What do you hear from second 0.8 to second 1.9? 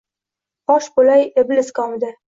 bo’lay iblis